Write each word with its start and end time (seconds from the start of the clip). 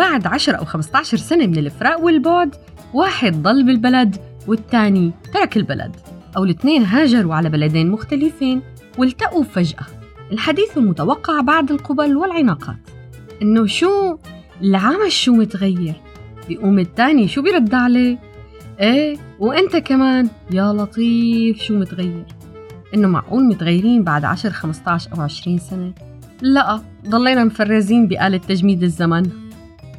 وبعد 0.00 0.26
10 0.26 0.56
أو 0.56 0.64
15 0.64 1.16
سنة 1.16 1.46
من 1.46 1.58
الفراق 1.58 2.00
والبعد 2.00 2.54
واحد 2.94 3.42
ضل 3.42 3.64
بالبلد 3.64 4.16
والتاني 4.46 5.12
ترك 5.34 5.56
البلد 5.56 5.96
أو 6.36 6.44
الاثنين 6.44 6.84
هاجروا 6.84 7.34
على 7.34 7.48
بلدين 7.48 7.90
مختلفين 7.90 8.62
والتقوا 8.98 9.42
فجأة. 9.42 9.86
الحديث 10.32 10.78
المتوقع 10.78 11.40
بعد 11.40 11.70
القبل 11.70 12.16
والعناقات 12.16 12.76
إنه 13.42 13.66
شو؟ 13.66 14.16
العمش 14.62 15.14
شو 15.14 15.32
متغير؟ 15.32 15.94
بيقوم 16.48 16.78
التاني 16.78 17.28
شو 17.28 17.42
بيرد 17.42 17.74
عليه؟ 17.74 18.18
إيه 18.80 19.16
وإنت 19.38 19.76
كمان؟ 19.76 20.28
يا 20.50 20.72
لطيف 20.72 21.62
شو 21.62 21.78
متغير؟ 21.78 22.24
إنه 22.94 23.08
معقول 23.08 23.44
متغيرين 23.44 24.04
بعد 24.04 24.24
10 24.24 24.50
15 24.50 25.10
أو 25.16 25.20
20 25.20 25.58
سنة؟ 25.58 25.92
لا 26.42 26.80
ضلينا 27.08 27.44
مفرزين 27.44 28.06
بآلة 28.06 28.38
تجميد 28.38 28.82
الزمن. 28.82 29.49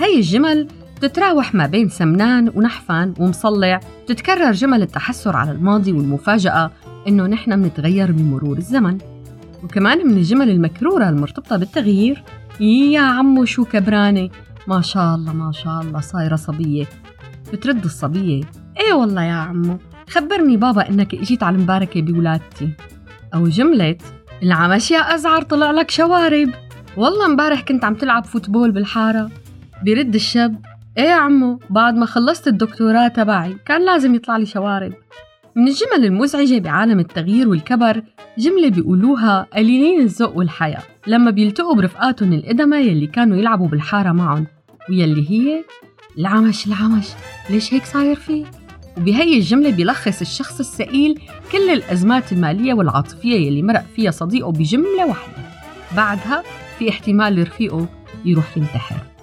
هي 0.00 0.16
الجمل 0.16 0.68
بتتراوح 0.96 1.54
ما 1.54 1.66
بين 1.66 1.88
سمنان 1.88 2.52
ونحفان 2.54 3.14
ومصلع. 3.18 3.80
بتتكرر 4.04 4.52
جمل 4.52 4.82
التحسر 4.82 5.36
على 5.36 5.50
الماضي 5.50 5.92
والمفاجأة 5.92 6.70
إنه 7.08 7.26
نحن 7.26 7.58
منتغير 7.58 8.12
بمرور 8.12 8.58
الزمن. 8.58 8.98
وكمان 9.62 10.06
من 10.06 10.16
الجمل 10.16 10.50
المكرورة 10.50 11.08
المرتبطة 11.08 11.56
بالتغيير 11.56 12.22
يا 12.60 13.00
عمو 13.00 13.44
شو 13.44 13.64
كبرانة. 13.64 14.28
ما 14.68 14.80
شاء 14.80 15.14
الله 15.14 15.32
ما 15.32 15.52
شاء 15.52 15.80
الله 15.80 16.00
صايرة 16.00 16.36
صبية. 16.36 16.86
بترد 17.52 17.84
الصبية. 17.84 18.44
إيه 18.80 18.92
والله 18.92 19.22
يا 19.22 19.32
عمو 19.32 19.78
خبرني 20.10 20.56
بابا 20.56 20.88
إنك 20.88 21.14
إجيت 21.14 21.42
على 21.42 21.56
المباركة 21.56 22.02
بولادتي. 22.02 22.70
أو 23.34 23.44
جملة 23.48 23.96
العمش 24.42 24.90
يا 24.90 25.14
أزعر 25.14 25.42
طلع 25.42 25.70
لك 25.70 25.90
شوارب. 25.90 26.50
والله 26.96 27.26
امبارح 27.26 27.60
كنت 27.60 27.84
عم 27.84 27.94
تلعب 27.94 28.24
فوتبول 28.24 28.72
بالحارة. 28.72 29.30
بيرد 29.84 30.14
الشاب 30.14 30.64
إيه 30.98 31.04
يا 31.04 31.14
عمو 31.14 31.60
بعد 31.70 31.94
ما 31.94 32.06
خلصت 32.06 32.48
الدكتوراه 32.48 33.08
تبعي 33.08 33.56
كان 33.66 33.86
لازم 33.86 34.14
يطلع 34.14 34.36
لي 34.36 34.46
شوارب. 34.46 34.92
من 35.56 35.68
الجمل 35.68 36.04
المزعجة 36.04 36.58
بعالم 36.58 37.00
التغيير 37.00 37.48
والكبر 37.48 38.02
جملة 38.38 38.68
بيقولوها 38.68 39.46
قليلين 39.54 40.00
الذوق 40.00 40.36
والحياة 40.36 40.82
لما 41.06 41.30
بيلتقوا 41.30 41.74
برفقاتهم 41.74 42.32
القدماء 42.32 42.80
يلي 42.80 43.06
كانوا 43.06 43.36
يلعبوا 43.36 43.68
بالحارة 43.68 44.12
معهم 44.12 44.46
ويلي 44.90 45.30
هي 45.30 45.64
العمش 46.18 46.66
العمش 46.66 47.08
ليش 47.50 47.74
هيك 47.74 47.84
صاير 47.84 48.16
فيه؟ 48.16 48.44
وبهي 48.96 49.36
الجملة 49.36 49.70
بيلخص 49.70 50.20
الشخص 50.20 50.58
السئيل 50.60 51.20
كل 51.52 51.70
الأزمات 51.70 52.32
المالية 52.32 52.74
والعاطفية 52.74 53.46
يلي 53.46 53.62
مرق 53.62 53.84
فيها 53.96 54.10
صديقه 54.10 54.52
بجملة 54.52 55.06
واحدة. 55.06 55.42
بعدها 55.96 56.42
في 56.78 56.88
احتمال 56.88 57.42
رفيقه 57.42 57.86
يروح 58.24 58.56
ينتحر. 58.56 59.13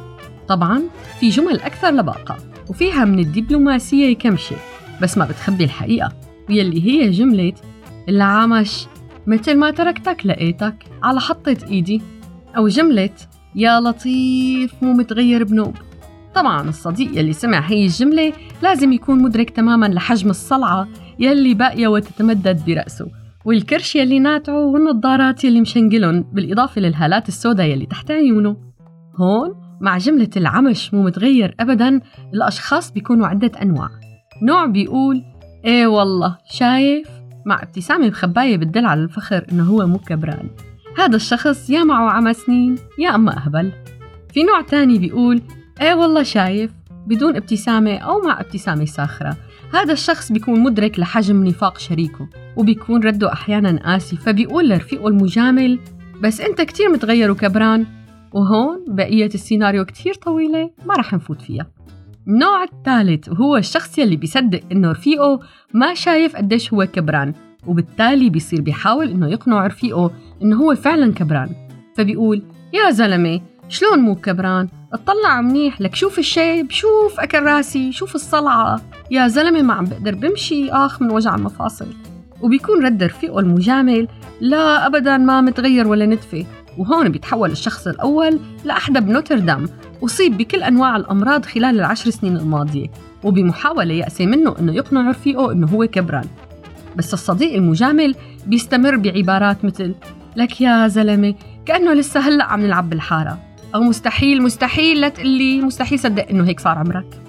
طبعا 0.52 0.82
في 1.20 1.30
جمل 1.30 1.62
أكثر 1.62 1.92
لباقة 1.92 2.38
وفيها 2.70 3.06
من 3.06 3.20
الدبلوماسية 3.20 4.16
كم 4.16 4.36
بس 5.02 5.18
ما 5.18 5.26
بتخبي 5.26 5.64
الحقيقة. 5.64 6.12
واللي 6.50 6.88
هي 6.88 7.10
جملة 7.10 7.54
العمش 8.10 8.88
مثل 9.28 9.58
ما 9.58 9.72
تركتك 9.72 10.26
لقيتك 10.26 10.76
على 11.04 11.20
حطة 11.20 11.58
إيدي 11.68 12.02
أو 12.58 12.68
جملة 12.68 13.10
يا 13.56 13.80
لطيف 13.80 14.74
مو 14.82 14.94
متغير 14.94 15.44
بنوب. 15.44 15.76
طبعا 16.36 16.70
الصديق 16.70 17.20
يلي 17.20 17.34
سمع 17.34 17.60
هي 17.60 17.86
الجملة 17.86 18.34
لازم 18.62 18.92
يكون 18.92 19.22
مدرك 19.22 19.50
تماما 19.50 19.86
لحجم 19.86 20.30
الصلعة 20.30 20.88
يلي 21.20 21.54
باقية 21.54 21.88
وتتمدد 21.88 22.66
برأسه 22.66 23.08
والكرش 23.46 23.96
يلي 23.96 24.20
ناتعه 24.20 24.66
والنظارات 24.66 25.44
يلي 25.44 25.62
مشنقلن 25.62 26.26
بالإضافة 26.34 26.82
للهالات 26.82 27.28
السوداء 27.28 27.68
يلي 27.68 27.86
تحت 27.86 28.12
عيونه 28.12 28.58
هون 29.16 29.61
مع 29.82 29.98
جملة 29.98 30.30
العمش 30.38 30.94
مو 30.94 31.04
متغير 31.04 31.56
أبدا 31.60 32.02
الأشخاص 32.34 32.92
بيكونوا 32.92 33.28
عدة 33.28 33.52
أنواع. 33.62 33.90
نوع 34.44 34.66
بيقول 34.66 35.24
إيه 35.66 35.88
والله 35.88 36.38
شايف؟ 36.52 37.08
مع 37.46 37.64
ابتسامة 37.64 38.10
بخباية 38.10 38.58
بتدل 38.58 38.86
على 38.86 39.04
الفخر 39.04 39.46
إنه 39.52 39.64
هو 39.64 39.88
مو 39.88 39.98
كبران. 39.98 40.50
هذا 40.98 41.16
الشخص 41.16 41.70
يا 41.70 41.84
معه 41.84 42.10
عمى 42.10 42.34
سنين 42.34 42.76
يا 43.00 43.16
أما 43.16 43.38
أهبل. 43.38 43.72
في 44.34 44.44
نوع 44.44 44.62
تاني 44.62 45.00
بيقول 45.00 45.42
إيه 45.82 45.94
والله 45.94 46.24
شايف؟ 46.24 46.72
بدون 47.08 47.36
ابتسامة 47.36 47.98
أو 47.98 48.22
مع 48.22 48.42
ابتسامة 48.42 48.86
ساخرة. 48.86 49.38
هذا 49.74 49.94
الشخص 49.94 50.32
بيكون 50.32 50.60
مدرك 50.60 51.00
لحجم 51.00 51.48
نفاق 51.48 51.78
شريكه 51.78 52.30
وبيكون 52.58 53.04
رده 53.04 53.34
أحيانا 53.34 53.92
قاسي 53.92 54.18
فبيقول 54.18 54.70
لرفيقه 54.70 55.08
المجامل 55.08 55.80
بس 56.22 56.42
أنت 56.42 56.62
كتير 56.62 56.90
متغير 56.90 57.32
وكبران 57.32 57.86
وهون 58.34 58.86
بقية 58.88 59.26
السيناريو 59.26 59.86
كتير 59.86 60.14
طويلة 60.14 60.70
ما 60.86 60.96
رح 60.96 61.14
نفوت 61.14 61.42
فيها. 61.42 61.68
النوع 62.28 62.64
الثالث 62.64 63.30
وهو 63.30 63.58
الشخص 63.58 63.98
يلي 63.98 64.16
بيصدق 64.16 64.62
إنه 64.72 64.92
رفيقه 64.92 65.40
ما 65.74 65.94
شايف 65.94 66.36
قديش 66.36 66.74
هو 66.74 66.86
كبران 66.86 67.34
وبالتالي 67.68 68.30
بيصير 68.30 68.62
بيحاول 68.62 69.10
إنه 69.10 69.28
يقنع 69.28 69.68
رفيقه 69.68 70.12
إنه 70.42 70.56
هو 70.56 70.76
فعلا 70.76 71.14
كبران. 71.14 71.50
فبيقول 71.96 72.42
يا 72.74 72.92
زلمة 72.92 73.42
شلون 73.70 74.00
مو 74.00 74.16
كبران؟ 74.16 74.68
اطلع 74.94 75.42
منيح 75.42 75.82
لك 75.82 75.96
شوف 75.96 76.20
الشيب 76.20 76.72
شوف 76.72 77.20
أكل 77.20 77.44
راسي 77.44 77.92
شوف 77.92 78.16
الصلعة. 78.16 78.82
يا 79.12 79.28
زلمة 79.28 79.62
ما 79.62 79.74
عم 79.74 79.86
بقدر 79.86 80.16
بمشي 80.16 80.72
آخ 80.72 81.02
من 81.02 81.12
وجع 81.12 81.36
المفاصل. 81.36 81.88
وبيكون 82.42 82.86
رد 82.86 83.04
رفيقه 83.04 83.40
المجامل 83.40 84.08
لا 84.42 84.88
ابدا 84.88 85.18
ما 85.18 85.42
متغير 85.42 85.88
ولا 85.88 86.06
نتفه 86.06 86.46
وهون 86.78 87.10
بيتحول 87.10 87.52
الشخص 87.52 87.88
الأول 87.88 88.40
لأحدى 88.66 89.00
بنوتردام 89.00 89.70
أصيب 90.04 90.38
بكل 90.38 90.64
أنواع 90.64 90.96
الأمراض 90.96 91.46
خلال 91.46 91.80
العشر 91.80 92.10
سنين 92.10 92.38
الماضية 92.38 92.88
وبمحاولة 93.24 93.94
يأسي 93.94 94.26
منه 94.26 94.56
أنه 94.60 94.74
يقنع 94.74 95.10
رفيقه 95.10 95.52
أنه 95.52 95.68
هو 95.68 95.88
كبران. 95.88 96.26
بس 96.96 97.14
الصديق 97.14 97.54
المجامل 97.54 98.16
بيستمر 98.48 98.96
بعبارات 98.96 99.66
مثل 99.66 99.96
لك 100.36 100.62
يا 100.62 100.88
زلمة 100.88 101.36
كأنه 101.66 101.94
لسه 101.94 102.20
هلأ 102.20 102.44
عم 102.44 102.62
نلعب 102.62 102.90
بالحارة. 102.90 103.38
أو 103.76 103.82
مستحيل 103.82 104.42
مستحيل 104.42 105.02
لا 105.02 105.10
تقلي 105.10 105.62
مستحيل 105.62 106.00
صدق 106.00 106.30
إنه 106.30 106.48
هيك 106.48 106.60
صار 106.60 106.78
عمرك. 106.78 107.22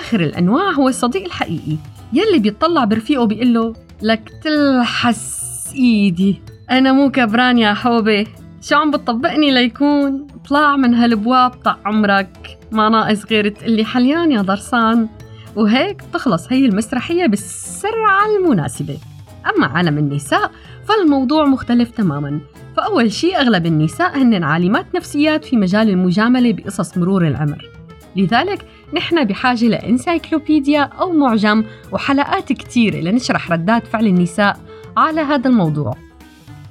آخر 0.00 0.20
الأنواع 0.20 0.70
هو 0.70 0.88
الصديق 0.88 1.24
الحقيقي 1.24 1.76
يلي 2.12 2.38
بيطلع 2.38 2.84
برفيقه 2.84 3.26
بيقول 3.26 3.54
له 3.54 3.72
لك 4.02 4.32
تلحس 4.42 5.42
إيدي 5.74 6.42
أنا 6.70 6.92
مو 6.92 7.10
كبران 7.10 7.58
يا 7.58 7.74
حوبة. 7.74 8.26
شو 8.62 8.76
عم 8.76 8.90
بتطبقني 8.90 9.50
ليكون 9.50 10.26
طلع 10.48 10.76
من 10.76 10.94
هالبواب 10.94 11.50
طع 11.50 11.76
عمرك؟ 11.84 12.58
ما 12.72 12.88
ناقص 12.88 13.26
غير 13.26 13.48
تقلي 13.48 13.84
حليان 13.84 14.32
يا 14.32 14.42
ضرسان. 14.42 15.08
وهيك 15.56 16.02
بتخلص 16.10 16.52
هي 16.52 16.66
المسرحية 16.66 17.26
بالسرعة 17.26 18.26
المناسبة 18.38 18.98
أما 19.46 19.66
عالم 19.66 19.98
النساء 19.98 20.50
فالموضوع 20.84 21.44
مختلف 21.44 21.90
تماما. 21.90 22.40
فأول 22.76 23.12
شيء 23.12 23.36
أغلب 23.36 23.66
النساء 23.66 24.18
هن 24.18 24.44
عالمات 24.44 24.94
نفسيات 24.94 25.44
في 25.44 25.56
مجال 25.56 25.88
المجاملة 25.88 26.52
بقصص 26.52 26.98
مرور 26.98 27.26
العمر. 27.26 27.68
لذلك 28.16 28.66
نحن 28.94 29.24
بحاجة 29.24 29.64
لإنسايكلوبيديا 29.64 30.82
أو 30.82 31.12
معجم 31.12 31.64
وحلقات 31.92 32.52
كتيرة 32.52 32.96
لنشرح 32.96 33.52
ردات 33.52 33.86
فعل 33.86 34.06
النساء 34.06 34.60
على 34.96 35.20
هذا 35.20 35.48
الموضوع. 35.48 35.96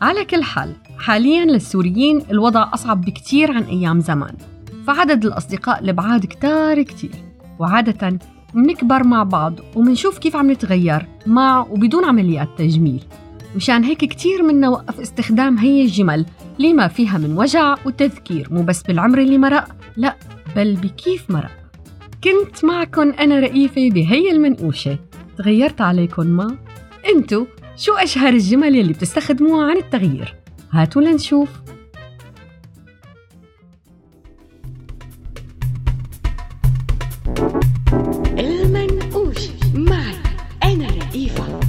على 0.01 0.25
كل 0.25 0.43
حال 0.43 0.73
حاليا 1.01 1.45
للسوريين 1.45 2.21
الوضع 2.31 2.69
أصعب 2.73 3.01
بكتير 3.01 3.51
عن 3.51 3.63
أيام 3.63 3.99
زمان 3.99 4.35
فعدد 4.87 5.25
الأصدقاء 5.25 5.79
البعاد 5.79 6.25
كتار 6.25 6.81
كتير 6.81 7.11
وعادة 7.59 8.19
منكبر 8.53 9.03
مع 9.03 9.23
بعض 9.23 9.59
ومنشوف 9.75 10.17
كيف 10.17 10.35
عم 10.35 10.51
نتغير 10.51 11.07
مع 11.27 11.67
وبدون 11.69 12.05
عمليات 12.05 12.49
تجميل 12.57 13.03
مشان 13.55 13.83
هيك 13.83 13.97
كتير 13.97 14.43
منا 14.43 14.69
وقف 14.69 14.99
استخدام 14.99 15.57
هي 15.57 15.81
الجمل 15.81 16.25
لما 16.59 16.87
فيها 16.87 17.17
من 17.17 17.37
وجع 17.37 17.75
وتذكير 17.85 18.47
مو 18.51 18.63
بس 18.63 18.83
بالعمر 18.83 19.17
اللي 19.19 19.37
مرق 19.37 19.67
لا 19.97 20.15
بل 20.55 20.75
بكيف 20.75 21.31
مرق 21.31 21.51
كنت 22.23 22.65
معكم 22.65 23.11
أنا 23.11 23.39
رئيفة 23.39 23.89
بهي 23.89 24.31
المنقوشة 24.31 24.99
تغيرت 25.37 25.81
عليكم 25.81 26.27
ما؟ 26.27 26.57
انتو 27.15 27.45
شو 27.77 27.93
أشهر 27.93 28.33
الجمل 28.33 28.75
يلي 28.75 28.93
بتستخدموها 28.93 29.69
عن 29.69 29.77
التغيير؟ 29.77 30.40
هاتوا 30.73 31.01
لنشوف. 31.01 31.49
المنقوش 38.39 39.49
معي. 39.73 40.15
أنا 40.63 40.87
رئيفة 40.87 41.59